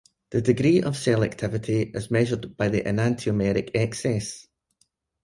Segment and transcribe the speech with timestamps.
[0.31, 4.47] The degree of selectivity is measured by the enantiomeric excess.